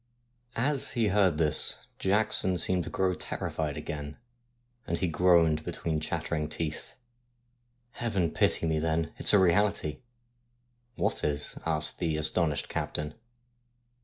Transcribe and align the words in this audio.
As 0.55 0.93
he 0.93 1.09
heard 1.09 1.37
this 1.37 1.85
Jackson 1.99 2.57
seemed 2.57 2.85
to 2.85 2.89
grow 2.89 3.13
terrified 3.13 3.77
again, 3.77 4.17
and 4.87 4.97
he 4.97 5.07
groaned 5.07 5.63
between 5.63 5.99
chattering 5.99 6.49
teeth:' 6.49 6.95
Heaven 8.01 8.31
pity 8.31 8.65
me 8.65 8.79
then, 8.79 9.13
it's 9.19 9.31
a 9.31 9.37
reality!'' 9.37 9.99
What 10.95 11.23
is?' 11.23 11.55
asked 11.67 11.99
the 11.99 12.17
astonished 12.17 12.67
captain. 12.67 13.13